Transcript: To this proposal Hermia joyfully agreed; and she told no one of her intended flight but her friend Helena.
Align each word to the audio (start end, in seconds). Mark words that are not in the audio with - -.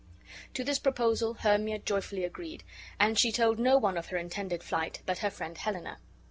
To 0.55 0.63
this 0.63 0.79
proposal 0.79 1.35
Hermia 1.35 1.77
joyfully 1.77 2.23
agreed; 2.23 2.63
and 2.99 3.19
she 3.19 3.31
told 3.31 3.59
no 3.59 3.77
one 3.77 3.99
of 3.99 4.07
her 4.07 4.17
intended 4.17 4.63
flight 4.63 5.03
but 5.05 5.19
her 5.19 5.29
friend 5.29 5.55
Helena. 5.55 5.99